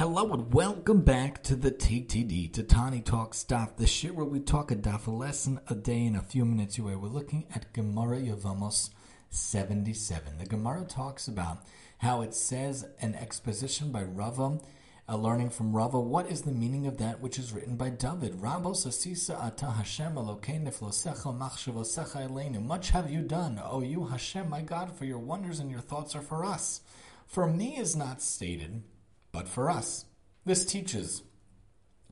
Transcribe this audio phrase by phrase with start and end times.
[0.00, 4.40] Hello and welcome back to the TTD, to Tani Talk Stuff, the shit where we
[4.40, 6.96] talk a daf a lesson a day in a few minutes away.
[6.96, 8.88] We're looking at Gemara Yevamos
[9.28, 10.38] 77.
[10.38, 11.66] The Gemara talks about
[11.98, 14.60] how it says an exposition by Rava,
[15.06, 18.40] a learning from Rava, what is the meaning of that which is written by David?
[18.40, 22.64] Rabos asisa ata Hashem Elokein neflosecha machshavosecha eleinu.
[22.64, 26.16] Much have you done, O you Hashem, my God, for your wonders and your thoughts
[26.16, 26.80] are for us.
[27.26, 28.82] For me is not stated
[29.32, 30.04] but for us.
[30.44, 31.22] This teaches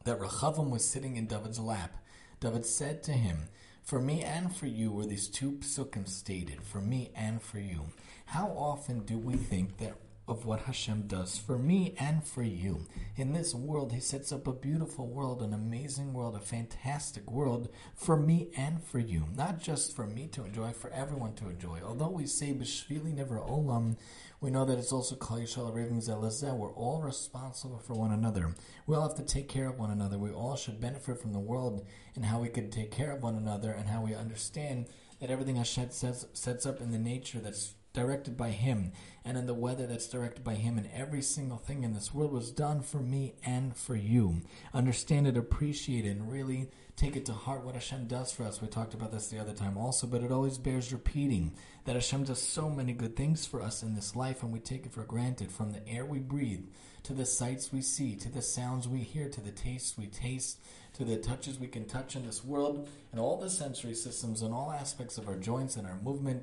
[0.05, 1.97] that Rechavam was sitting in David's lap.
[2.41, 3.49] David said to him,
[3.83, 7.87] For me and for you were these two psukim stated, for me and for you.
[8.27, 9.95] How often do we think that
[10.29, 12.87] of what Hashem does for me and for you.
[13.17, 17.69] In this world, He sets up a beautiful world, an amazing world, a fantastic world
[17.95, 19.27] for me and for you.
[19.35, 21.81] Not just for me to enjoy, for everyone to enjoy.
[21.85, 23.97] Although we say B'shvili nivra olam,
[24.41, 26.57] we know that it's also Kal Yishal Zelazeh.
[26.57, 28.55] We're all responsible for one another.
[28.87, 30.19] We all have to take care of one another.
[30.19, 33.35] We all should benefit from the world and how we could take care of one
[33.35, 34.87] another and how we understand
[35.21, 38.93] that everything Hashem sets up in the nature that's directed by Him,
[39.25, 42.33] and in the weather that's directed by Him, and every single thing in this world
[42.33, 44.43] was done for me and for you.
[44.73, 48.61] Understand it, appreciate it, and really take it to heart what Hashem does for us.
[48.61, 52.25] We talked about this the other time also, but it always bears repeating that Hashem
[52.25, 55.05] does so many good things for us in this life, and we take it for
[55.05, 56.67] granted from the air we breathe,
[57.05, 60.61] to the sights we see, to the sounds we hear, to the tastes we taste,
[60.95, 64.53] to the touches we can touch in this world, and all the sensory systems and
[64.53, 66.43] all aspects of our joints and our movement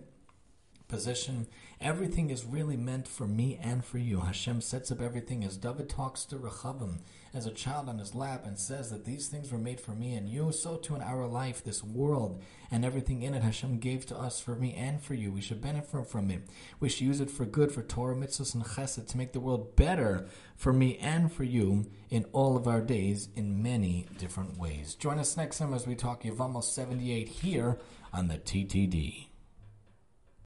[0.87, 1.47] position.
[1.81, 4.21] Everything is really meant for me and for you.
[4.21, 6.99] Hashem sets up everything as David talks to Rechavam
[7.33, 10.13] as a child on his lap and says that these things were made for me
[10.13, 10.51] and you.
[10.51, 14.39] So too in our life, this world and everything in it, Hashem gave to us
[14.39, 15.31] for me and for you.
[15.31, 16.43] We should benefit from it.
[16.79, 19.75] We should use it for good, for Torah, mitzvahs, and chesed to make the world
[19.75, 24.95] better for me and for you in all of our days in many different ways.
[24.95, 27.79] Join us next time as we talk Yevamos 78 here
[28.13, 29.34] on the TTD.